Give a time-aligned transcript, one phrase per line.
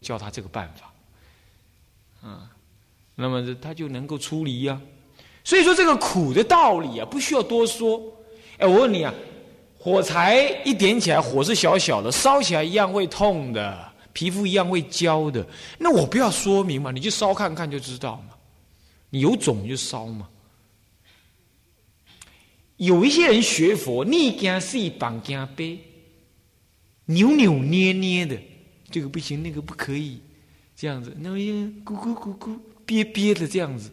[0.00, 2.50] 教他这个办法，啊，
[3.14, 4.80] 那么他就能够出离呀。
[5.42, 8.00] 所以说这个苦的道理啊，不需要多说。
[8.58, 9.12] 哎，我问你啊，
[9.78, 15.46] 火柴一点起来，火是小小的，烧起来一样会痛的，皮肤一样会焦的。
[15.78, 18.34] 那我不要说明嘛，你就烧看看就知道嘛。
[19.10, 20.28] 你有种就烧嘛。
[22.76, 25.78] 有一些人学佛，逆根是绑根背，
[27.06, 28.36] 扭扭捏捏的，
[28.90, 30.20] 这个不行，那个不可以，
[30.76, 33.90] 这样子，那么咕咕咕咕憋憋的这样子，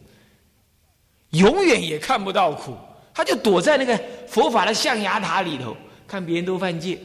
[1.31, 2.77] 永远也看不到苦，
[3.13, 5.75] 他就躲在那个佛法的象牙塔里头，
[6.07, 6.99] 看别人都犯戒，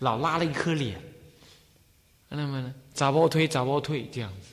[0.00, 1.00] 老拉了一颗脸，
[2.28, 4.48] 那么呢，咋包推咋包退这样子，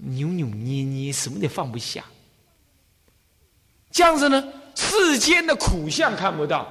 [0.00, 2.04] 扭扭捏捏，什么也放不下，
[3.90, 4.52] 这样子呢。
[4.72, 6.66] 世间的苦相看不到，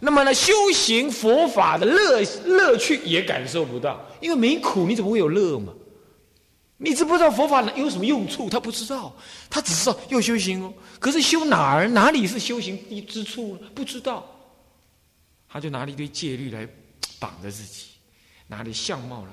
[0.00, 5.74] 那么呢，修行佛法的乐乐趣也感受不到，因为没苦，你怎么会有乐嘛？
[6.78, 8.48] 你知不知道佛法有什么用处？
[8.48, 9.14] 他不知道，
[9.50, 10.72] 他只知道要修行哦。
[10.98, 11.88] 可是修哪儿？
[11.88, 13.58] 哪里是修行之处？
[13.74, 14.24] 不知道，
[15.48, 16.66] 他就拿了一堆戒律来
[17.18, 17.86] 绑着自己，
[18.46, 19.28] 拿着相貌了。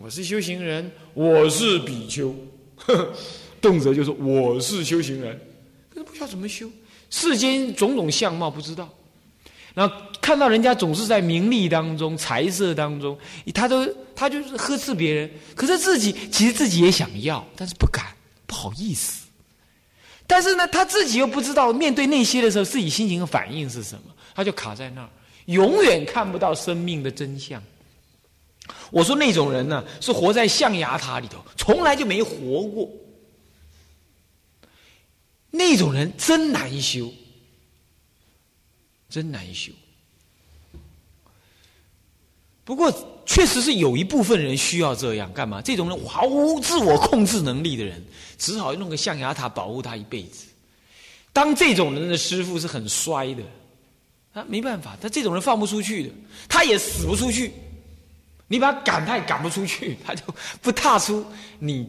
[0.00, 2.32] 我是修行人，我是比丘，
[3.60, 5.36] 动辄就说我是修行人，
[5.90, 6.70] 可是不知道怎么修。
[7.10, 8.88] 世间种种相貌不知道，
[9.74, 13.18] 然后看到人家总是在名利当中、财色当中，
[13.52, 15.30] 他都他就是呵斥别人。
[15.54, 18.06] 可是自己其实自己也想要，但是不敢，
[18.46, 19.26] 不好意思。
[20.26, 25.10] 但是呢，他自己又不知道面对那些的时候，自己心情和反应是什么，他就卡在那儿，
[25.46, 27.62] 永远看不到生命的真相。
[28.90, 32.88] 我说那种人呢，是活在象牙塔里头，从来就没活过。
[35.50, 37.12] 那种人真难修，
[39.14, 39.70] 真难修。
[42.64, 42.92] 不过，
[43.24, 45.62] 确实是有一部分人需要这样干嘛？
[45.62, 48.04] 这种人毫无自我控制能力的人，
[48.36, 50.46] 只好弄个象牙塔保护他一辈子。
[51.32, 53.44] 当这种人的师傅是很衰的，
[54.32, 56.10] 啊，没办法，他这种人放不出去的，
[56.48, 57.52] 他也死不出去。
[58.48, 60.22] 你把他赶，他也赶不出去， 他就
[60.60, 61.24] 不踏出
[61.60, 61.88] 你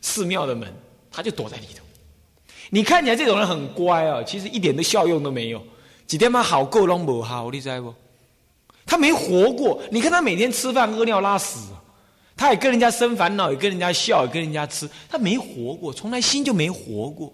[0.00, 0.72] 寺庙的门，
[1.10, 1.84] 他就躲在里头。
[2.68, 5.66] 你看起来这种人很乖啊，其实一点的效用都没有。
[6.10, 7.94] 几天嘛好够拢不好，你知不？
[8.84, 9.80] 他没活过。
[9.92, 11.60] 你看他每天吃饭屙尿拉屎，
[12.36, 14.90] 他也跟人家生烦恼，也跟人家笑，也跟人家吃。
[15.08, 17.32] 他没活过，从来心就没活过。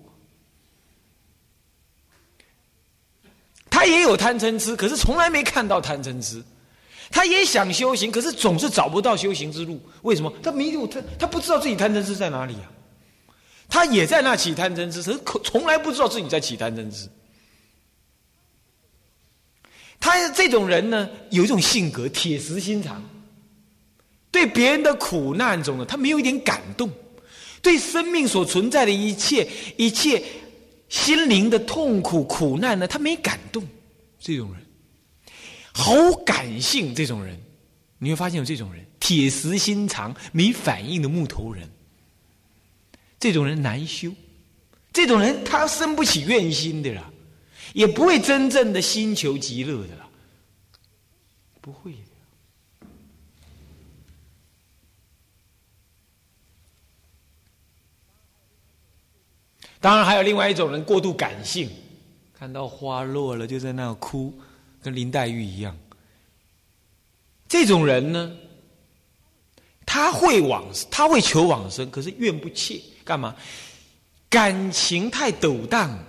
[3.71, 6.45] 他也有贪嗔痴，可是从来没看到贪嗔痴。
[7.11, 9.81] 他也想修行，可是总是找不到修行之路。
[10.03, 10.31] 为什么？
[10.43, 12.69] 他没有他，他不知道自己贪嗔痴在哪里啊。
[13.71, 17.09] 他也在那起贪嗔痴，可从来不知道自己在起贪嗔痴。
[19.99, 23.03] 他这种人呢，有一种性格，铁石心肠，
[24.31, 26.89] 对别人的苦难中呢，他没有一点感动；
[27.61, 30.23] 对生命所存在的一切、一切
[30.89, 33.67] 心灵的痛苦、苦难呢，他没感动。
[34.19, 34.63] 这种人，
[35.73, 36.95] 好感性。
[36.95, 37.41] 这种人，
[37.99, 41.69] 你会发现有这种人，铁石心肠、没反应的木头人。
[43.19, 44.13] 这种人难修，
[44.93, 47.11] 这种人他生不起怨心的啦，
[47.77, 50.09] 也不会真正的心求极乐的啦，
[51.61, 51.99] 不会的。
[59.79, 61.69] 当然还有另外一种人过度感性，
[62.33, 64.33] 看到花落了就在那哭，
[64.83, 65.77] 跟林黛玉一样。
[67.47, 68.35] 这种人呢，
[69.85, 72.81] 他会往他会求往生，可是愿不切。
[73.05, 73.37] 干嘛？
[74.31, 76.03] 感情太斗荡。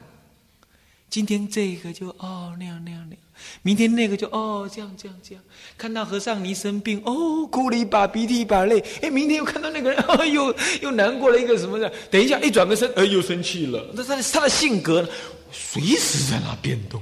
[1.09, 3.21] 今天这个就哦那样那样那样，
[3.61, 5.43] 明天那个就哦这样这样这样。
[5.77, 8.83] 看到和尚你生病哦，哭了一把鼻涕一把泪。
[9.01, 11.91] 哎，明天又看到那个人， 哦又又难过了一个什么的。
[12.11, 13.89] 等一下一转个身，哎又生气了。
[13.93, 15.07] 那他的他的性格
[15.51, 17.01] 随时在那变动。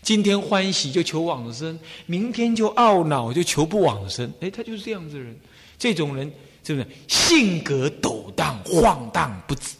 [0.00, 4.32] 今天欢喜就求往生，明天就懊恼就求不往生。
[4.40, 5.38] 哎，他就是这样子的人。
[5.78, 6.32] 这种人。
[6.64, 9.74] 是不是性格抖荡、晃荡不止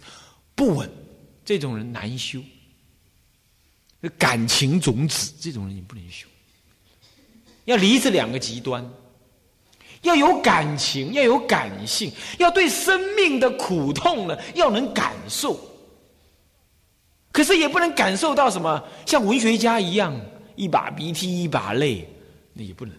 [0.52, 0.90] 不稳？
[1.44, 2.40] 这种人难修。
[4.10, 6.26] 感情种子，这种人你不能修。
[7.64, 8.84] 要离这两个极端，
[10.02, 15.58] 要有感情，要有感性，要对生命的苦痛呢，要能感受。
[17.30, 20.14] 可是也不能感受到什么，像文学家一样，
[20.56, 22.06] 一把鼻涕一把泪，
[22.52, 22.94] 那也不能。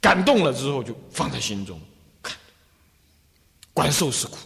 [0.00, 1.80] 感动了之后，就放在心中。
[2.22, 2.36] 看
[3.72, 4.36] 观受是苦，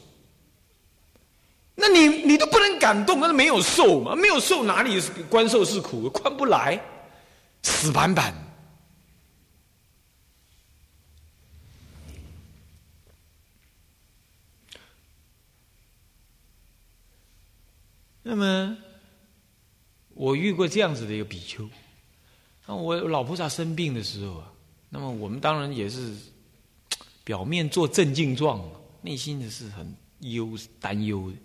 [1.75, 5.01] 那你你都不能感动，那没有受嘛，没有受哪里
[5.31, 6.79] 关受是苦，关不来，
[7.63, 8.35] 死板板。
[18.23, 18.77] 那么
[20.11, 21.69] 我遇过这样子的一个比丘，
[22.67, 24.53] 那我老菩萨生病的时候啊，
[24.91, 26.15] 那么我们当然也是
[27.25, 28.63] 表面做镇静状，
[29.01, 31.37] 内心的是很忧担忧的。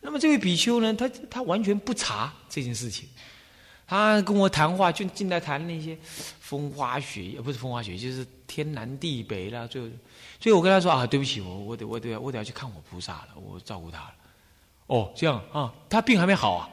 [0.00, 3.08] 那么这位比丘呢，他他完全不查这件事情，
[3.86, 5.98] 他跟我谈话就进来谈那些
[6.40, 9.66] 风花雪月，不是风花雪，就是天南地北啦。
[9.66, 9.88] 最后，
[10.40, 14.14] 所以我跟他说啊，对不起，我我得我得我得要去看我菩萨了，我照顾他了。
[14.86, 16.70] 哦，这样啊，他病还没好啊，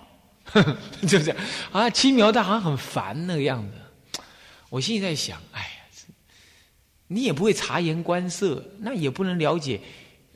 [1.08, 1.38] 就这样
[1.72, 4.22] 啊，轻描淡好像很烦那个样子。
[4.70, 5.68] 我心里在想，哎呀，
[7.08, 9.82] 你也不会察言观色，那也不能了解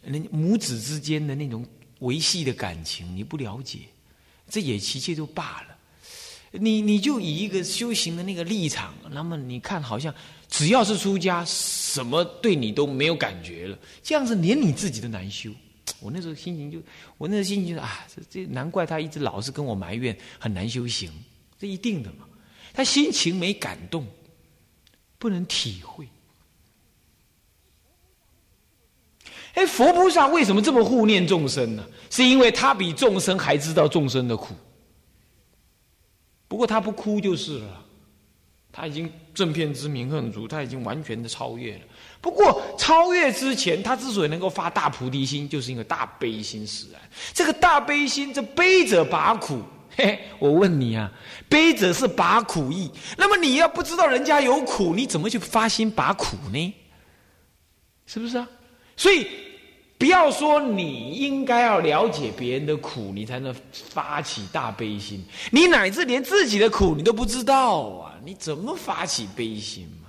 [0.01, 1.63] 人母子之间的那种。
[2.00, 3.80] 维系的感情你不了解，
[4.50, 5.78] 这也其切就罢了。
[6.51, 10.13] 你你就以一个修行的那个立场，那么你看好像
[10.50, 15.51] 只要是出家，什么对你都没有感觉了，这样子连你自己都难修。
[16.00, 16.81] 我那时候心情就，
[17.18, 21.12] 我那时候心情就是啊，这这难怪他一直老是跟我埋怨很难修行，
[21.60, 22.25] 这一定的嘛。
[22.74, 24.07] 他心情没感动，
[25.18, 26.07] 不能体会。
[29.56, 31.84] 哎，佛菩萨为什么这么护念众生呢？
[32.10, 34.56] 是因为他比众生还知道众生的苦。
[36.48, 37.86] 不过他不哭就是了，
[38.72, 41.81] 他已经正片之明恨足，他已经完全的超越了。
[42.22, 47.01] 不过超越之前，他之所以能够发大菩提心，就是因为大悲心使然。
[47.34, 49.62] 这个大悲心，这悲者拔苦。
[49.96, 51.12] 嘿，我问你啊，
[51.48, 52.90] 悲者是拔苦意。
[53.18, 56.74] 那么你要不知道人家有苦，你怎么去发心拔苦呢？
[58.06, 58.48] 是不是啊？
[59.00, 59.25] 所以。
[60.00, 65.22] 不要说你应该要了解别人的苦，你才能发起大悲心。
[65.51, 70.07] 你乃至连自己的苦你都不知道啊，你怎么发起悲心嘛？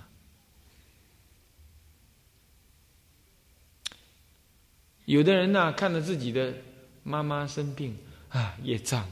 [5.06, 6.54] 有的人呢，看着自己的
[7.02, 7.98] 妈妈生病
[8.28, 9.02] 啊，业障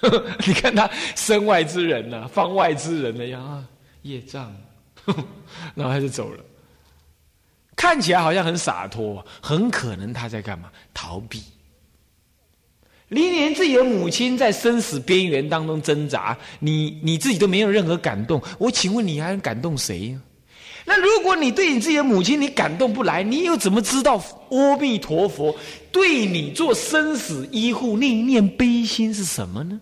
[0.00, 3.64] 哦， 你看他身外之人呐，方外之人的样啊，
[4.02, 4.52] 业障，
[5.76, 6.44] 然后他就走了。
[7.76, 10.70] 看起来好像很洒脱，很可能他在干嘛？
[10.94, 11.42] 逃避。
[13.08, 18.42] 你连自己的母亲在生死边缘当中挣扎，你你自己都没有任何感动。
[18.58, 20.18] 我请问你还能感动谁？
[20.86, 24.20] 那如果你对你自己的母亲你感动不来，你又怎么知道
[24.50, 25.54] 阿弥陀佛
[25.92, 29.80] 对你做生死医护那一念悲心是什么呢？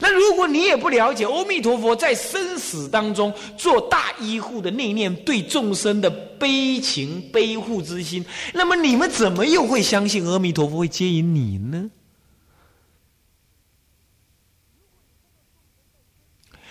[0.00, 11.90] 那如果你也不了解阿弥陀佛在生死当中做大医护的那念对众生的悲情悲护之心，那么你们怎么又会相信阿弥陀佛会接引你呢？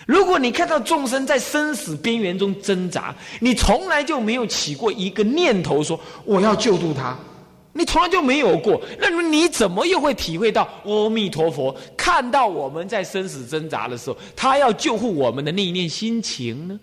[0.06, 7.18] 如果你看到众生在生死边缘中挣扎，你从来就没有起过一个念头说我要救度他。
[7.78, 16.80] 你从来就没有过，那么你怎么又会体会到阿弥陀佛看到我们在生死挣扎的时候，他要救护我们的那一念心情呢？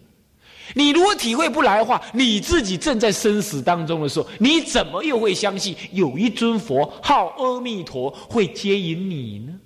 [0.74, 9.58] 你如果体会不来的话，你自己正在生死当中的时候，你怎么又会相信有一尊佛号阿弥陀会接引你呢？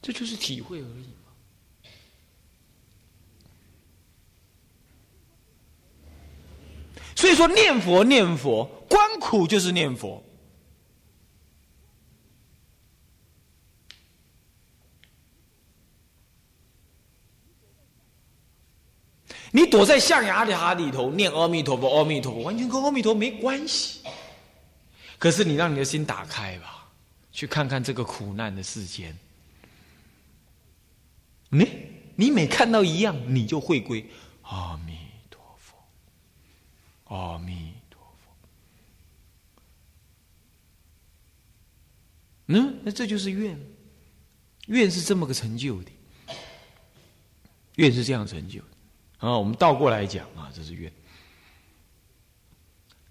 [0.00, 1.06] 这就是体会而已。
[7.16, 10.22] 所以说，念佛念佛，观苦就是念佛。
[19.52, 24.00] 你躲在象牙塔里头念阿弥陀佛，阿弥陀佛，完全跟阿弥陀没关系。
[25.16, 26.88] 可是你让你的心打开吧，
[27.30, 29.16] 去看看这个苦难的世间。
[31.50, 31.70] 你
[32.16, 34.04] 你每看到一样，你就会归
[34.42, 34.93] 阿弥。
[37.14, 38.30] 阿弥陀佛。
[42.46, 43.58] 嗯，那这就是愿，
[44.66, 45.90] 愿是这么个成就的，
[47.76, 48.66] 愿是这样成就的。
[49.18, 50.92] 啊，我们倒过来讲啊，这是愿。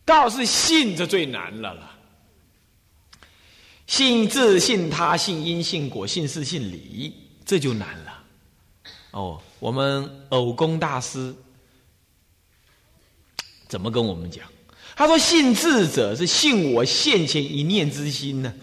[0.04, 1.98] 道是信，这最难了啦。
[3.88, 8.24] 信自信他，信因信果，信事信理，这就难了。
[9.12, 11.34] 哦，我们偶公大师。
[13.74, 14.46] 怎么跟我们讲？
[14.96, 18.54] 他说：“信智者是信我现前一念之心呢，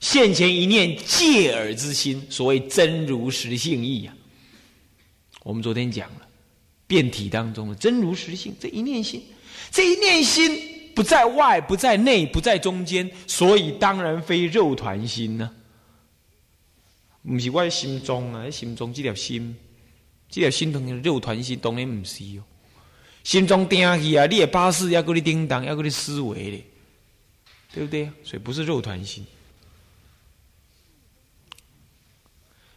[0.00, 4.14] 现前一念借耳之心，所谓真如实性意呀。
[5.44, 6.28] 我们昨天讲了，
[6.86, 9.22] 变体当中的真如实性这一念心，
[9.70, 15.50] 这一念心不在外，不在内，不在中间，所以当然非肉团心呢。
[17.22, 19.56] 不是我心中啊，心中这条心，
[20.28, 22.44] 这条心同肉团心当然不是哦。”
[23.28, 24.24] 心中定去啊！
[24.24, 26.64] 你也巴士要给你叮当，要给你思维咧。
[27.70, 28.10] 对不对？
[28.24, 29.22] 所以不是肉团心。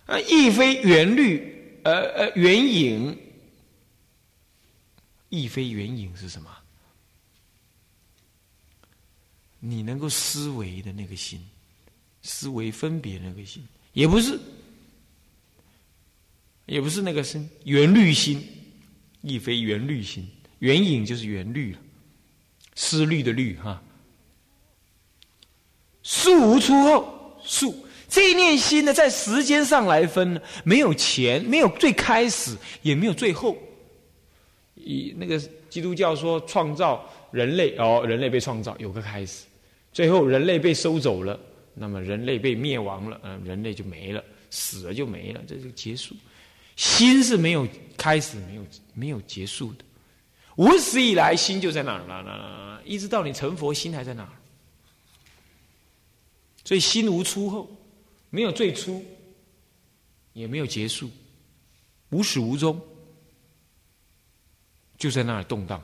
[0.07, 3.17] 啊，亦非圆律，呃呃，圆影，
[5.29, 6.51] 亦非圆影是什么？
[9.61, 11.41] 你能够思维的那个心，
[12.23, 14.37] 思维分别那个心，也不是，
[16.65, 18.45] 也不是那个心圆律心，
[19.21, 20.27] 亦非圆律心，
[20.61, 21.79] 圆影就是圆律了，
[22.75, 23.81] 思虑的虑哈。
[26.03, 33.57] 数无出后，数这一念心呢，在时间上来分呢，没有前，没有最开始，也没有最后。
[34.75, 35.39] 以那个
[35.69, 39.45] 基督教说创造人类哦，人类被创造有个开始。
[39.91, 41.39] 最后，人类被收走了，
[41.73, 46.15] 那么人类被灭亡了，嗯，人类就没了，死了就没了，这就结束。
[46.75, 49.83] 心是没有开始，没有没有结束的，
[50.57, 54.29] 无始以来，心就在那儿了，一直到你成佛，心还在那儿。
[56.63, 57.69] 所以，心无初后，
[58.29, 59.03] 没有最初，
[60.33, 61.09] 也没有结束，
[62.09, 62.79] 无始无终，
[64.97, 65.81] 就在那儿动荡。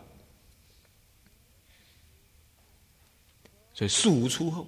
[3.74, 4.68] 所以数无出后，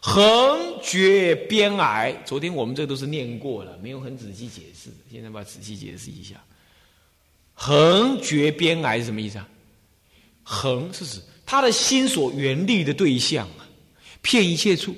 [0.00, 2.12] 横绝边癌。
[2.24, 4.90] 昨天我们这都是念过了，没有很仔细解释。
[5.10, 6.44] 现在把仔细解释一下，
[7.54, 9.48] 横绝边癌是什么意思啊？
[10.42, 13.64] 横是指他的心所缘虑的对象啊，
[14.20, 14.94] 骗一切处。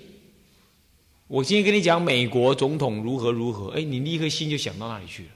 [1.29, 5.29] 我今天跟你讲美国总统如何如何，哎，你立刻心就想到那里去了。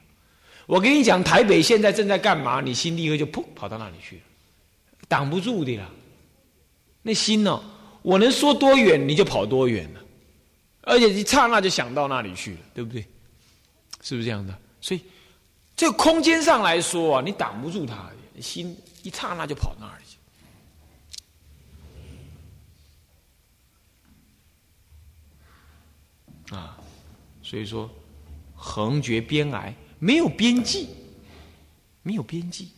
[0.66, 4.22] 我跟你讲台北现在正在干嘛，你心立刻就噗跑到那里去了，
[5.08, 5.90] 挡不住的啦。
[7.02, 7.62] 那心呢？
[8.02, 10.00] 我能说多远，你就跑多远了，
[10.82, 13.04] 而且一刹那就想到那里去了，对不对？
[14.00, 14.56] 是不是这样的？
[14.80, 15.00] 所以，
[15.80, 20.18] 这空间上来说啊，你挡不住他，心一刹那就跑那儿去。
[26.54, 26.78] 啊，
[27.42, 27.90] 所以说，
[28.54, 30.90] 横绝边癌，没有边际，
[32.02, 32.68] 没有边际。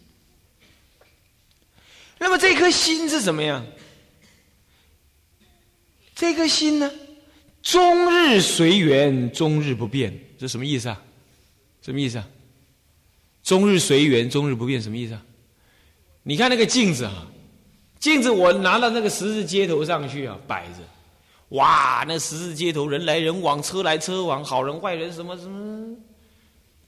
[2.18, 3.66] 那么这颗心是怎么样？
[6.14, 6.88] 这颗心呢，
[7.62, 11.02] 终日随缘，终日不变，这什么意思啊？
[11.80, 12.28] 什么意思啊？
[13.42, 15.22] 终日随缘，终日不变，什么意思啊？
[16.22, 17.26] 你看那个镜子啊，
[17.98, 20.78] 镜子我拿到那个十字街头上去啊，摆着，
[21.50, 25.96] 哇，那十字街头人来人往，车来车往，好人坏人什么什么，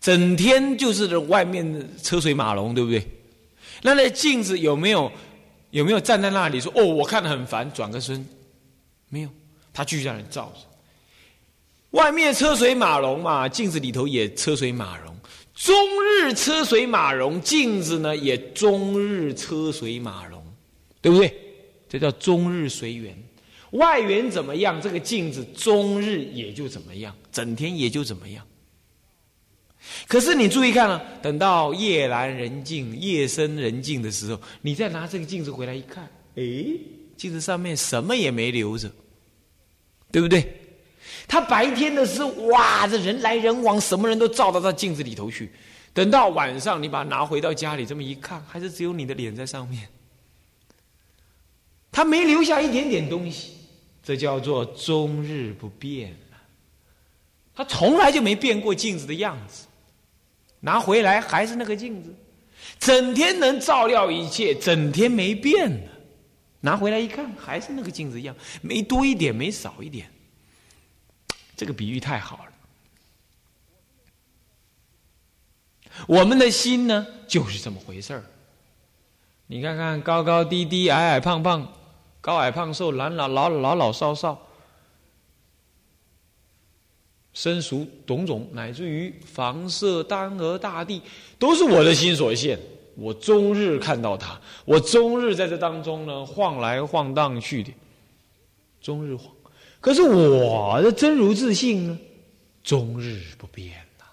[0.00, 3.04] 整天就是外面车水马龙，对不对？
[3.82, 5.10] 那那镜子有没有
[5.70, 8.24] 有没有站在那里说哦，我看得很烦，转个身？
[9.08, 9.28] 没有，
[9.72, 10.60] 他继续在那照着。
[11.90, 15.13] 外面车水马龙嘛，镜子里头也车水马龙。
[15.54, 20.44] 终日车水马龙，镜子呢也终日车水马龙，
[21.00, 21.32] 对不对？
[21.88, 23.16] 这叫终日随缘。
[23.70, 28.44] 外缘怎么样，这个镜子终日也就怎么样，整天也就怎么样。
[30.08, 36.04] 可是你注意看啊，等到夜阑人静、夜深人静的时候，你再拿这个镜子回来一看，
[36.36, 36.42] 哎，
[37.16, 38.90] 镜子上面什么也没留着。
[40.12, 40.48] 对不对？
[41.26, 45.50] 他白天的时候，哇，这人来人往，什么人都照到他镜子里头去。
[45.92, 49.88] 等到晚上，你把它拿回到家里，这么一看，还是只有你的脸在上面。
[51.92, 53.52] 他没留下一点点东西，
[54.02, 56.14] 这叫做终日不变
[57.54, 59.66] 他从来就没变过镜子的样子，
[60.58, 62.12] 拿回来还是那个镜子，
[62.80, 65.90] 整天能照料一切，整天没变呢。
[66.60, 70.10] 拿回来一看，还是那个镜子一样，没多一点，没少一点。
[71.56, 72.52] 这个比喻太好了。
[76.08, 78.24] 我们的心呢，就是这么回事儿。
[79.46, 81.72] 你看看，高高低低，矮矮胖胖，
[82.20, 84.40] 高矮胖瘦，老老老老老少少，
[87.32, 91.02] 生熟种种，乃至于房舍、丹娥、大地，
[91.38, 92.58] 都是我的心所现。
[92.96, 97.72] 我终日看到他，我终日在这当中呢晃来晃荡去的，
[98.80, 99.33] 终日晃。
[99.84, 101.98] 可是我的真如自信呢，
[102.62, 104.06] 终日不变呐。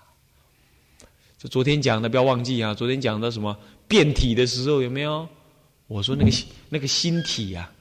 [1.37, 5.25] 这昨天讲的不要忘记啊，昨天讲的什么变体的时候有没有？
[5.87, 6.31] 我说那个
[6.67, 7.71] 那个心体呀，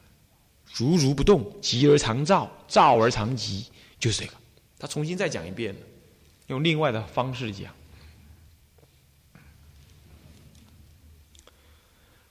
[0.73, 3.67] 如如不动，极而常照，照而常极，
[3.99, 4.35] 就是这个。
[4.79, 5.75] 他重新再讲一遍
[6.47, 7.75] 用另外的方式讲。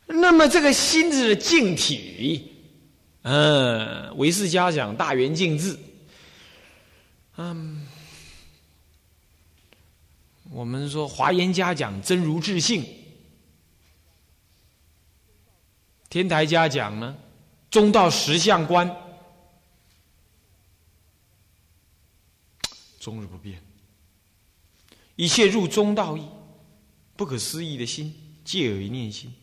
[0.07, 2.49] 那么这个心智的净体，
[3.21, 5.77] 嗯，唯识家讲大圆净智。
[7.35, 7.87] 嗯，
[10.49, 12.85] 我们说华严家讲真如智性，
[16.09, 17.15] 天台家讲呢
[17.69, 18.89] 中道实相观，
[22.99, 23.61] 终日不变，
[25.15, 26.25] 一切入中道义，
[27.15, 29.33] 不可思议的心，借为念心。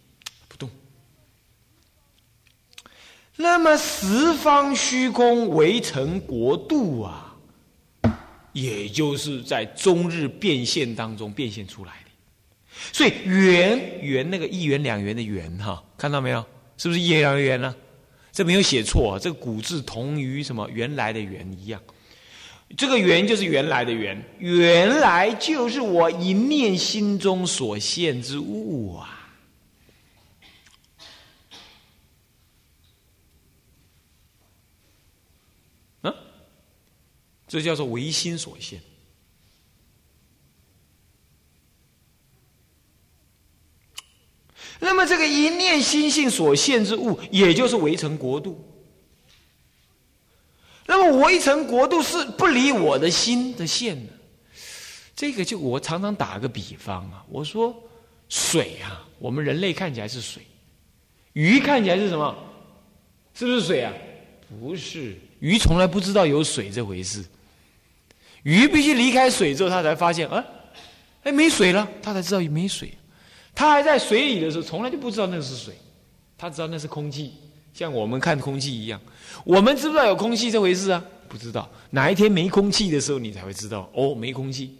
[3.36, 7.36] 那么十方虚空围成国度啊，
[8.52, 12.10] 也就是在终日变现当中变现出来的。
[12.92, 16.44] 所以圆圆那个一元两元的元哈，看到没有？
[16.78, 17.74] 是不是一元两元呢？
[18.32, 21.80] 这没有写错，这个古字同于什么原来的原一样。
[22.76, 29.15] 这个缘就是原来的缘，原来就是我一念心中所现之物啊！
[37.46, 38.80] 这叫做唯心所现。
[44.78, 48.62] 那么这个一念心性所现之物，也就是围城国度。
[50.86, 54.12] 那么围城国度是不离我的心的线的，
[55.16, 57.74] 这个就我常常打个比方啊，我说
[58.28, 60.42] 水啊，我们人类看起来是水，
[61.32, 62.36] 鱼看起来是什么？
[63.34, 63.92] 是不是水啊？
[64.60, 67.24] 不是，鱼从来不知道有水这回事，
[68.46, 70.44] 鱼必须离开水之后，它才发现，啊，
[71.24, 72.88] 哎，没水了，它才知道没水。
[73.52, 75.74] 它还在水里的时候，从来就不知道那是水，
[76.38, 77.34] 它知道那是空气。
[77.74, 79.00] 像我们看空气一样，
[79.44, 81.04] 我们知不知道有空气这回事啊？
[81.28, 81.68] 不知道。
[81.90, 84.76] 哪一天没空气的时候，你才会知道哦，没空气，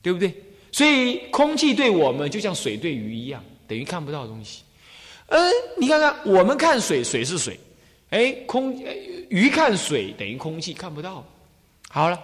[0.00, 0.32] 对不对？
[0.70, 4.62] 所以空气对我们就像水对鱼一样，等于看不到东西。
[5.26, 7.58] 嗯，你看看，我们看水，水是水，
[8.10, 8.80] 哎，空
[9.28, 11.26] 鱼看水等于空气看不到。
[11.92, 12.18] 好了，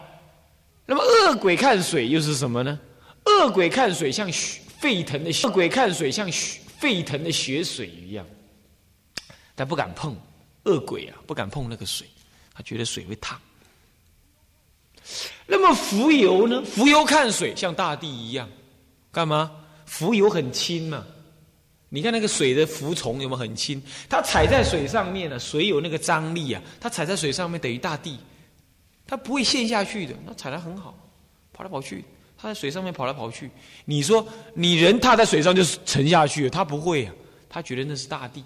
[0.86, 2.78] 那么恶鬼看水又是什么呢？
[3.24, 4.30] 恶鬼看水像
[4.78, 6.30] 沸腾的恶鬼看水像
[6.78, 8.24] 沸腾的血水一样。
[9.56, 10.16] 他不敢碰，
[10.64, 12.06] 恶鬼啊，不敢碰那个水，
[12.54, 13.36] 他觉得水会烫。
[15.46, 16.62] 那么浮游呢？
[16.62, 18.48] 浮游看水像大地一样，
[19.10, 19.50] 干嘛？
[19.84, 21.04] 浮游很轻嘛。
[21.88, 23.82] 你看那个水的浮虫有没有很轻？
[24.08, 28.18] 它踩在水上面呢，水有那个张力啊，它踩在水上面等于大地，
[29.06, 30.14] 它不会陷下去的。
[30.24, 30.96] 那踩得很好，
[31.52, 32.04] 跑来跑去，
[32.36, 33.50] 它在水上面跑来跑去。
[33.84, 37.14] 你说你人踏在水上就沉下去了，它不会啊，
[37.48, 38.44] 它觉得那是大地。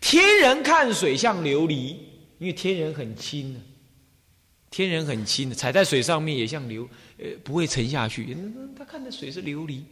[0.00, 1.96] 天人看水像琉璃，
[2.38, 3.60] 因为天人很轻的，
[4.70, 6.88] 天人很轻的，踩在水上面也像流，
[7.18, 8.36] 呃，不会沉下去。
[8.76, 9.82] 他看的水是琉璃。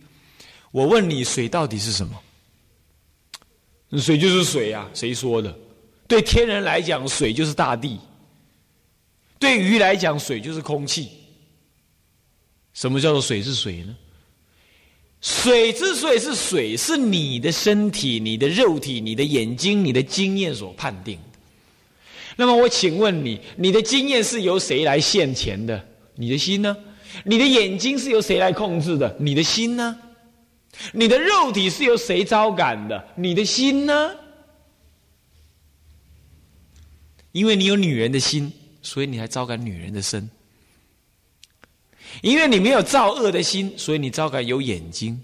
[0.71, 2.21] 我问你，水到底是什么？
[3.99, 5.57] 水就是水啊，谁说的？
[6.07, 7.99] 对天人来讲，水就是大地；
[9.39, 11.11] 对鱼来讲，水就是空气。
[12.73, 13.97] 什么叫做水是水呢？
[15.21, 21.39] 水之所以是水，是你的身体、你的肉体、你的眼睛、你的经验所判定的。
[22.37, 25.89] 那么我请问你，你的经验是由谁来现前的？
[26.15, 26.77] 你的心呢？
[27.25, 29.17] 你的眼睛是由谁来控制的？
[29.19, 29.99] 你的心呢？
[30.93, 33.09] 你的肉体是由谁招感的？
[33.17, 34.15] 你的心呢？
[37.33, 38.53] 因为你有女人的心，
[38.87, 40.31] 所以你还招感女人的身。
[42.23, 45.21] 因为你没有造恶的心，所以你招感有眼睛。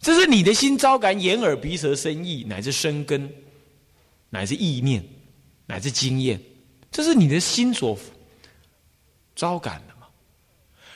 [0.00, 3.30] 这是你的心招感眼耳鼻舌身意，乃至生根，
[4.30, 5.04] 乃至意念，
[5.66, 6.40] 乃至经验，
[6.90, 7.96] 这是你的心所
[9.36, 10.06] 招感的嘛？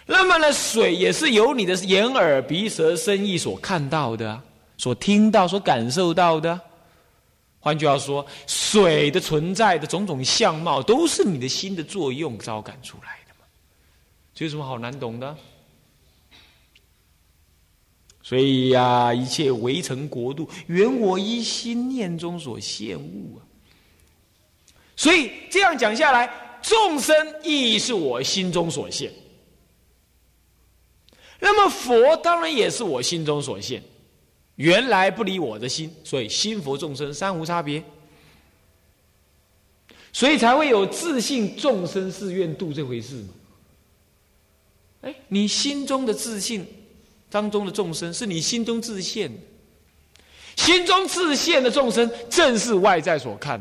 [0.06, 4.42] 那么呢，水也是由你的眼耳鼻舌身意所看到的，
[4.78, 6.58] 所听到、所感受到的。
[7.64, 13.46] 换句话说，水的存在的种种相貌，都是你的心的作用招感出来的嘛。
[14.34, 15.36] 这有什么好难懂的？
[18.20, 23.46] 所以呀，一切围城国度，原我一心念中所现物啊。
[24.96, 29.12] 所以这样讲下来，众生亦是我心中所现。
[31.38, 33.80] 那么佛当然也是我心中所现，
[34.56, 37.82] 原来不离我的心，所以心佛众生三无差别，
[40.12, 43.28] 所以才会有自信众生是愿度这回事嘛。
[45.02, 46.66] 哎，你心中的自信
[47.30, 49.32] 当中的众生，是你心中自现，
[50.56, 53.60] 心中自现的众生，正是外在所看。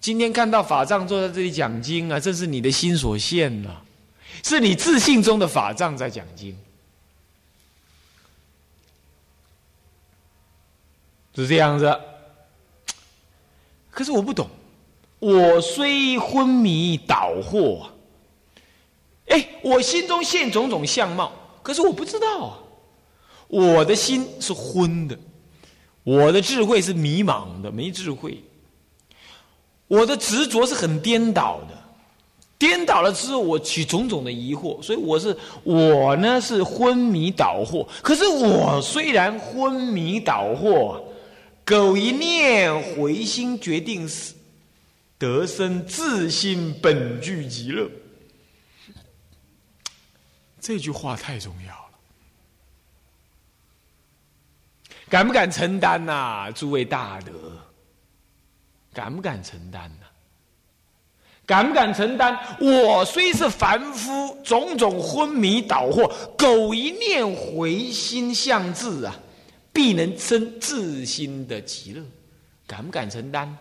[0.00, 3.82] 今天看到法藏坐在这里讲经啊，这是你的心所现了，
[4.42, 6.56] 是你自信中的法藏在讲经，
[11.34, 11.98] 是这样子。
[13.90, 14.48] 可是我不懂，
[15.18, 17.86] 我虽昏迷倒惑。
[19.26, 22.58] 哎，我心中现种种相貌，可是我不知道啊。
[23.48, 25.18] 我的心是昏的，
[26.04, 28.42] 我的智慧是迷茫的，没智慧。
[29.88, 31.76] 我的执着是很颠倒的，
[32.56, 37.84] 颠倒了之后，我起种种的疑惑，所以我是我呢是昏迷倒惑。
[38.00, 41.00] 可是我虽然昏迷倒惑，
[41.64, 44.34] 苟一念回心，决定死，
[45.18, 47.88] 得生自心本具极乐。
[50.60, 51.98] 这句话太重要了，
[55.08, 56.50] 敢不敢承担呐？
[56.54, 57.32] 诸位大德，
[58.92, 60.06] 敢不敢承担呢？
[61.46, 62.38] 敢不敢承担？
[62.60, 69.18] 我虽是凡夫，种种昏迷倒惑，苟一念回心向智啊，
[69.72, 72.04] 必能生自心的极乐。
[72.66, 73.56] 敢不敢承担？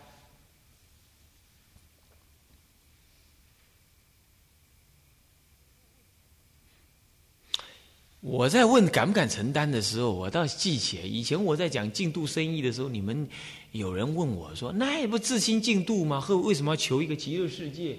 [8.21, 13.27] 我在问敢不敢承担的时候，我倒记起来，以前我在讲净度生意的时候，你们。
[13.71, 16.19] 有人问我说：“那也不自心净度吗？
[16.19, 17.95] 和为什么要求一个极乐世界？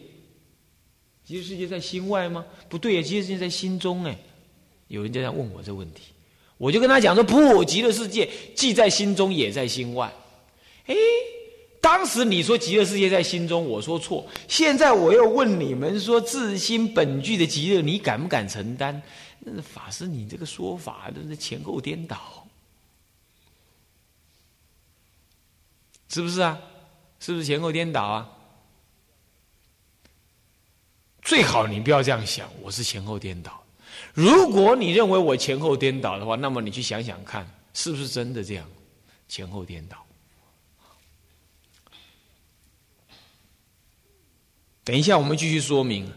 [1.24, 2.44] 极乐世界在心外吗？
[2.68, 4.18] 不对呀，极乐世界在心中哎。”
[4.88, 6.12] 有人这样问我这问题，
[6.60, 10.12] 我就跟他讲说：“不，极乐世界既在心中，也在心外。”
[10.84, 10.94] 哎，
[11.80, 14.26] 当时你说极乐世界在心中，我说错。
[14.46, 19.00] 现在我又问你们说自心本具的极乐，你敢不敢承担？
[19.38, 22.46] 那法师，你这个说法都是前后颠倒。
[26.10, 26.60] 是不是啊？
[27.20, 28.28] 是不是前后颠倒啊？
[31.22, 33.59] 最好你不要这样想，我是前后颠倒。
[34.14, 38.66] 如果你认为我前后颠倒的话，那么你去想想看，是不是真的这样
[39.28, 39.96] 前后颠倒？
[44.82, 46.10] 等一下，我们继续说明。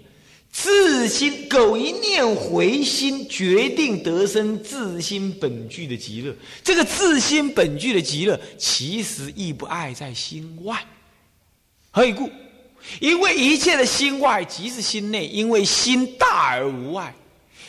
[0.51, 6.35] 自心苟一念回心，决定得生自心本具的极乐。
[6.63, 10.85] 这个自心本具的极乐，其实亦不爱在心外。
[11.89, 12.29] 何以故？
[12.99, 17.15] 因为一切的心外即是心内，因为心大而无外，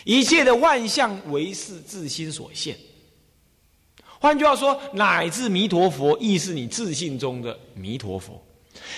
[0.05, 2.77] 一切的万象唯是自心所现。
[4.21, 8.43] 换句话说，乃至弥陀佛，亦是你自信中的弥陀佛。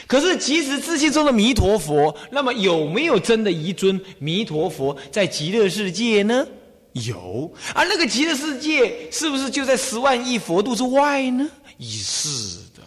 [0.07, 6.47] 可是，即使自信中的弥陀佛，那么有没有真的一尊弥陀佛在极乐世界呢？
[6.93, 11.49] 有，而那个极乐世界是不是就在十万亿佛度之外呢？
[11.79, 12.83] 是的，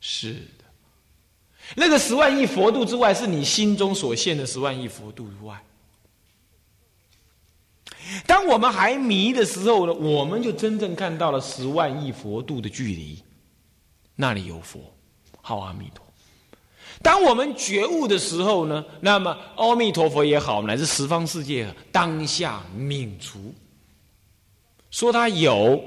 [0.00, 0.64] 是的。
[1.74, 5.60] 那个十万亿佛度之外，是你心中所现的十万亿佛度之外。
[8.26, 13.22] 当我们还迷的时候呢，我们就真正看到了十万亿佛度的距离，
[14.14, 14.80] 那里有佛。
[15.40, 16.04] 好，阿弥陀。
[17.02, 23.54] 当我们觉悟的时候呢，那么阿弥陀佛也好，乃至十方世界当下泯除。
[24.90, 25.82] 说他有，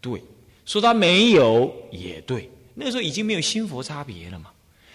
[0.00, 0.20] 对；
[0.66, 2.50] 说他没有，也对。
[2.74, 4.50] 那时候已经没有心佛差别了嘛，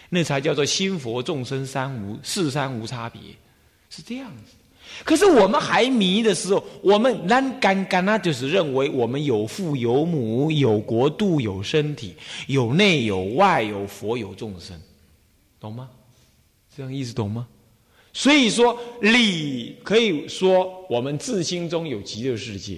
[0.09, 3.19] 那才叫做心佛众生三无四三无差别，
[3.89, 4.53] 是这样子。
[5.03, 12.15] 可是我们还迷的时候，我们难干干那就是认为我们有父有母有国度有身体
[12.47, 14.79] 有内有外有佛有众生，
[15.59, 15.89] 懂吗？
[16.75, 17.47] 这样意思懂吗？
[18.13, 22.77] 所以说理可以说我们自心中有极乐世界，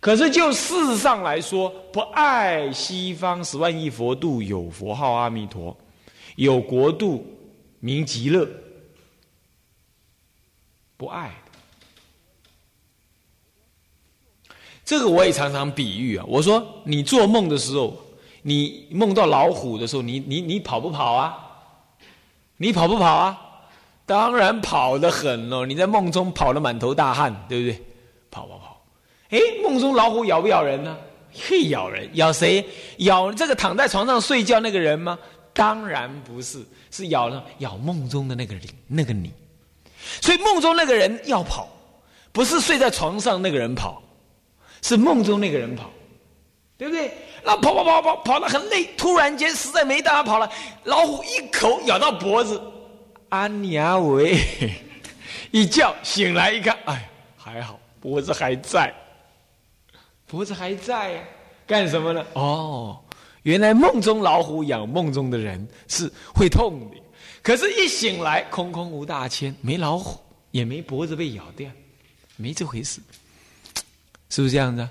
[0.00, 5.76] 可是就事上来说，不爱西方十万亿佛度有佛号阿弥陀，
[6.36, 7.24] 有国度
[7.80, 8.48] 名极乐。
[10.96, 11.30] 不爱
[14.84, 16.24] 这个我也常常比喻啊。
[16.28, 17.96] 我说你做梦的时候，
[18.42, 21.36] 你梦到老虎的时候，你你你跑不跑啊？
[22.56, 23.42] 你跑不跑啊？
[24.06, 25.66] 当然跑得很哦。
[25.66, 27.84] 你在梦中跑得满头大汗，对不对？
[28.30, 28.80] 跑跑跑。
[29.30, 30.96] 哎，梦中老虎咬不咬人呢？
[31.32, 32.64] 嘿咬人，咬谁？
[32.98, 35.18] 咬这个躺在床上睡觉那个人吗？
[35.52, 39.32] 当然不是，是咬了咬梦中的那个人，那个你。
[40.20, 41.68] 所以梦中那个人要跑，
[42.32, 44.02] 不是睡在床上那个人跑，
[44.82, 45.90] 是梦中那个人跑，
[46.76, 47.12] 对不对？
[47.44, 50.50] 那跑跑跑跑跑的很累，突然间实在没办法跑了，
[50.84, 52.60] 老虎一口咬到脖子，
[53.28, 54.38] 安娘喂，
[55.52, 58.92] 一觉醒来一看，哎，还好脖子还在，
[60.26, 61.22] 脖子还在呀，
[61.66, 62.24] 干什么呢？
[62.32, 62.98] 哦，
[63.44, 66.96] 原来梦中老虎咬梦中的人是会痛的。
[67.46, 70.18] 可是，一醒来，空空无大千，没老虎，
[70.50, 71.70] 也没脖子被咬掉，
[72.34, 73.00] 没这回事，
[74.28, 74.88] 是不是这样子？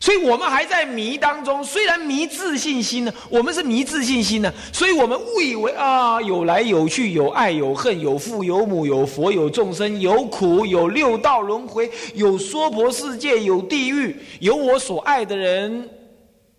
[0.00, 1.62] 所以我们还在迷当中。
[1.62, 15.90] 虽然迷自信心呢，我们是迷自信心呢，所以我们误以为啊，有来有去，有爱有恨，有父有母，有佛有众生，有苦有六道轮回，有娑婆世界，有地狱，有我所爱的人，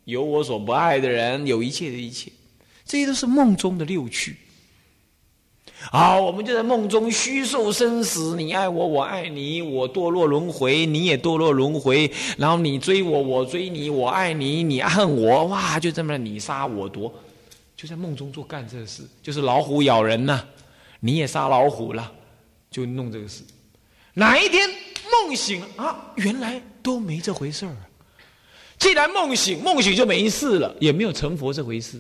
[0.04, 2.32] 有我所不爱的人，有一切的一切，
[2.86, 4.38] 这些都是梦中的六趣。
[5.92, 17.14] 好，我们就在梦中虚受生死，你爱我，我爱你，我堕落轮回，你也堕落轮回，然后你追我，我追你，我爱你，你恨我，哇，就这么你杀我夺，
[17.76, 20.42] 就在梦中做干这事，就是老虎咬人呐，
[21.00, 22.12] 你也杀老虎了，
[22.72, 23.44] 就弄这个事。
[24.14, 24.70] 哪一天
[25.12, 27.76] 梦醒啊，原来都没这回事儿。
[28.80, 32.00] 既然梦醒，梦醒就没事了，也没有成佛这回事。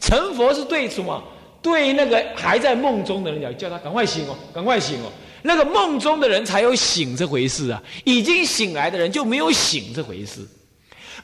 [0.00, 1.22] 成佛是对什么？
[1.62, 5.10] 对那个还在梦中的人讲，叫他赶快醒哦，赶快醒哦。
[5.42, 10.46] 那个梦中的人才有醒这回事啊，已经醒来的人就没有醒这回事。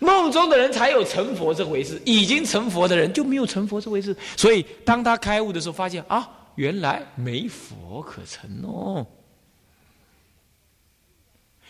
[0.00, 4.16] 梦中的人才有成佛这回事，已经成佛的人就没有成佛这回事。
[4.36, 9.04] 所以当他开悟的时候，发现啊，原来没佛可成哦。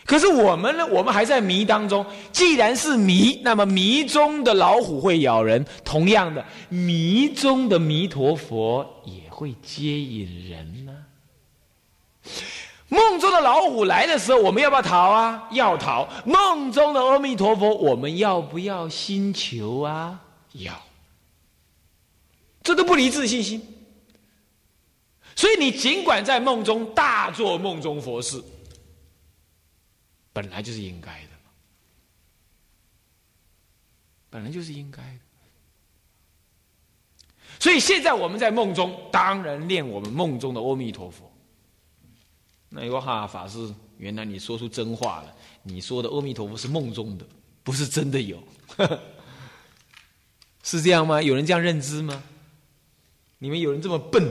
[0.09, 0.83] 可是我们呢？
[0.87, 2.03] 我们还在迷当中。
[2.31, 5.63] 既然是迷，那么迷中的老虎会咬人。
[5.85, 10.95] 同样的，迷中的弥陀佛也会接引人呢。
[12.87, 15.47] 梦中的老虎来的时候，我们要不要逃啊？
[15.51, 16.09] 要逃。
[16.25, 20.19] 梦中的阿弥陀佛，我们要不要心求啊？
[20.53, 20.73] 要。
[22.63, 23.61] 这都不离自信心。
[25.35, 28.43] 所以你尽管在梦中大做梦中佛事。
[30.33, 31.51] 本来就是应该的嘛，
[34.29, 35.19] 本来就是应该的。
[37.59, 41.29] 所以现在我们在梦中，当然念我们梦中的阿弥陀佛。
[42.69, 45.35] 那有哈法师，原来你说出真话了。
[45.63, 47.25] 你说的阿弥陀佛是梦中的，
[47.63, 48.41] 不是真的有，
[50.63, 51.21] 是这样吗？
[51.21, 52.23] 有人这样认知吗？
[53.39, 54.23] 你们有人这么笨，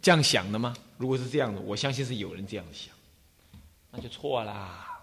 [0.00, 0.74] 这样想的吗？
[0.96, 2.92] 如果是这样的，我相信是有人这样想，
[3.92, 4.97] 那就错啦。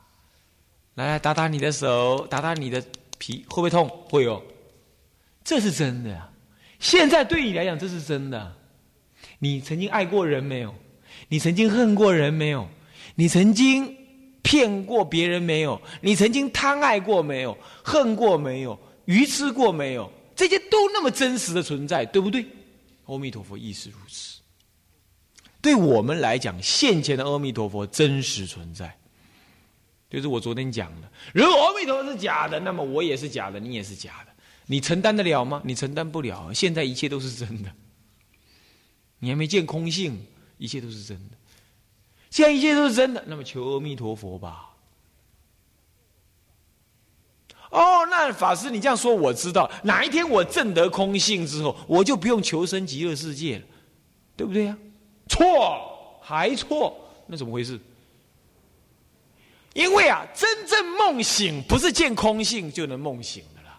[0.95, 2.83] 来来打打你的手，打打你的
[3.17, 3.87] 皮，会不会痛？
[4.09, 4.41] 会哦，
[5.43, 6.29] 这是真的呀。
[6.79, 8.55] 现在对你来讲，这是真的。
[9.39, 10.73] 你曾经爱过人没有？
[11.27, 12.67] 你曾经恨过人没有？
[13.15, 13.95] 你曾经
[14.41, 15.81] 骗过别人没有？
[16.01, 17.57] 你曾经贪爱过没有？
[17.83, 18.79] 恨过没有？
[19.05, 20.11] 愚痴过没有？
[20.35, 22.45] 这些都那么真实的存在，对不对？
[23.05, 24.39] 阿弥陀佛亦是如此。
[25.61, 28.97] 对我们来讲，现前的阿弥陀佛真实存在。
[30.09, 34.31] 就是我昨天讲的，如果阿弥陀佛是假的，那么我也是假的，你也是假的，
[34.67, 35.61] 你承担得了吗？
[35.65, 36.53] 你承担不了。
[36.53, 37.71] 现在一切都是真的，
[39.19, 40.25] 你还没见空性，
[40.57, 41.35] 一切都是真的。
[42.29, 44.69] 现在一切都是真的，那么求阿弥陀佛吧。
[47.71, 53.65] 哦，那法师你这样说，我知道哪一天我证得空性之后，我就不用求生极乐世界了，
[54.37, 54.77] 对不对呀？
[55.27, 56.95] 错，还错，
[57.27, 57.79] 那怎么回事？
[59.75, 63.77] 因为啊，真正梦醒不是见空性就能梦醒的了。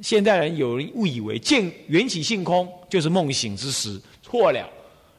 [0.00, 4.70] 现代人有人误以为见缘起性空就是梦醒之时，错了。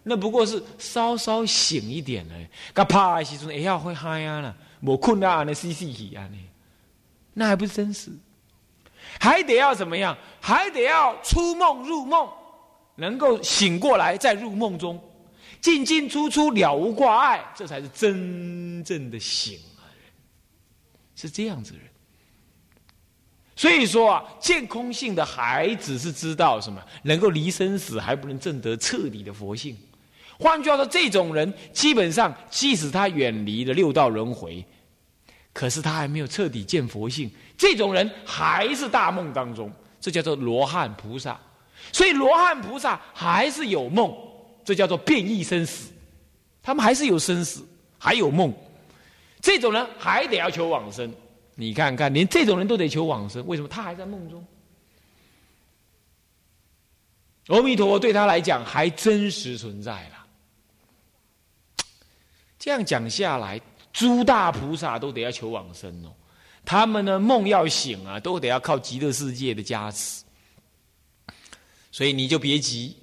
[0.03, 2.47] 那不过是稍稍醒一点而已。
[2.73, 6.37] 噶怕时阵，哎呀会嗨啊了，我困啊，那嘻嘻起啊呢，
[7.33, 8.11] 那还不是真实？
[9.19, 10.17] 还得要怎么样？
[10.39, 12.29] 还得要出梦入梦，
[12.95, 14.97] 能够醒过来再入梦中。
[15.65, 19.81] 进进出出了无挂碍，这才是真正的醒啊！
[21.15, 21.81] 是这样子人。
[23.55, 29.75] 所以说啊，见空性的孩子是知道什么，能够离生死，还不能证得彻底的佛性。
[30.37, 34.63] 换句话说，这种人基本上，即使他远离了六道轮回，
[35.51, 37.31] 可是他还没有彻底见佛性。
[37.57, 41.35] 这种人还是大梦当中，这叫做罗汉菩萨。
[41.91, 44.15] 所以罗汉菩萨还是有梦。
[44.65, 45.91] 这叫做变异生死，
[46.63, 47.63] 他们还是有生死，
[47.99, 48.51] 还有梦，
[49.39, 51.13] 这种人还得要求往生。
[51.53, 54.45] 你看看，连这种人都得求往生，为什么他还在梦中？
[57.47, 60.25] 阿弥陀佛对他来讲还真实存在了。
[62.57, 63.61] 这样讲下来，
[63.93, 66.11] 诸大菩萨都得要求往生哦。
[66.65, 70.23] 他们呢梦要醒啊，都得要靠极乐世界的加持。
[71.91, 72.97] 所以你就别急。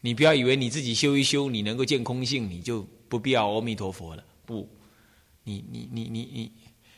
[0.00, 4.24] 你不要以为你自己修一修，你能够见空性，你就不必要阿弥陀佛了。
[4.46, 4.68] 不，
[5.44, 6.52] 你你你你你，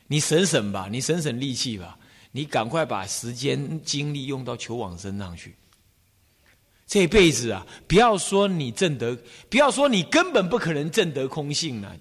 [0.07, 1.99] 你省省吧，你省省力气吧，
[2.31, 5.57] 你赶快把时间精力用到求往身上去。
[6.87, 11.97] 这辈子啊，不要说你证得，不要说你根本不可能证得空性了。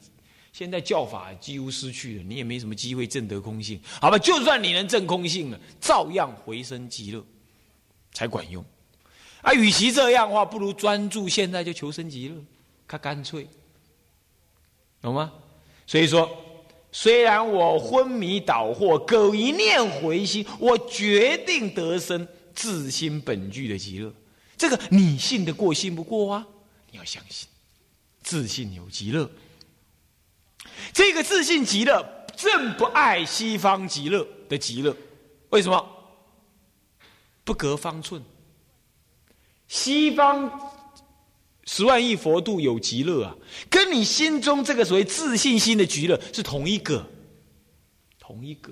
[0.53, 3.79] 现在教法几乎失去了，你也没什么机会证得空性。
[4.01, 7.25] 好吧，就算你能证空性了，照样回生极乐
[8.13, 8.63] 才管用。
[9.41, 12.35] 啊，与其这样的话，不如专注现在就求生极乐，
[12.87, 13.47] 他干脆，
[15.01, 15.31] 懂吗？
[15.87, 16.29] 所以说，
[16.91, 24.13] 虽然我昏迷倒惑，苟一念回心，我决定得生自心本具的极乐。
[24.57, 26.47] 这个你信得过信不过啊？
[26.91, 27.47] 你要相信，
[28.21, 29.29] 自信有极乐。
[30.93, 34.95] 这个自信极乐，正不爱西方极乐的极乐。
[35.49, 35.83] 为什么？
[37.43, 38.23] 不隔方寸。
[39.71, 40.51] 西方
[41.65, 43.33] 十万亿佛度有极乐啊，
[43.69, 47.07] 跟你心中这个所谓自信心的极乐是同一个，
[48.19, 48.69] 同一个。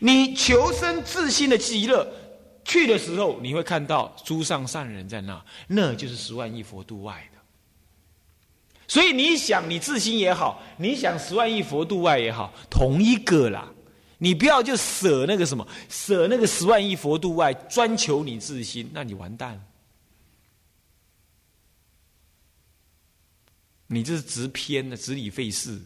[0.00, 2.04] 你求生自信的极乐
[2.64, 7.38] 去的时候，你会看到诸上善人在那，那就是十万亿佛度外的。
[8.88, 13.72] 所以你想你自心也好，你想十万亿佛度外也好，同一个啦。
[14.18, 19.64] 你不要就舍那个什么，舍那个十万亿佛度外，专求你自心，那你完蛋了。
[23.86, 25.80] 你这是执偏的，执理废事。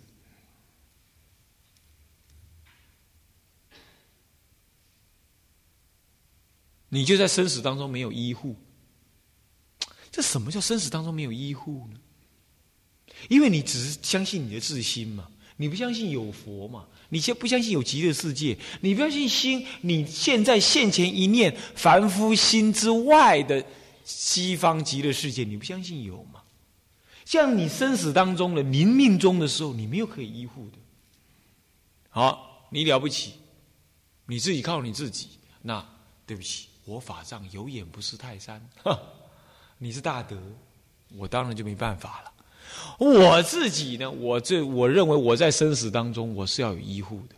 [6.88, 8.56] 你就在生死当中没有依护。
[10.10, 12.00] 这什么叫生死当中没有依护呢？
[13.28, 15.30] 因为你只是相信你的自心嘛。
[15.56, 16.88] 你不相信有佛嘛？
[17.12, 18.57] 你先不相信有极乐世界？
[18.81, 19.66] 你不相信心？
[19.83, 23.62] 你现在现前一念凡夫心之外的
[24.03, 26.40] 西方极乐世界，你不相信有吗？
[27.27, 30.79] 像你生死当中的临命中的时候，你没有可以依附的。
[32.09, 33.35] 好，你了不起，
[34.25, 35.29] 你自己靠你自己。
[35.61, 35.87] 那
[36.27, 38.66] 对不起，我法上有眼不识泰山。
[39.77, 40.40] 你是大德，
[41.18, 42.31] 我当然就没办法了。
[42.98, 47.34] 我自己呢，我这我认为我在生死当中我是要有医护的，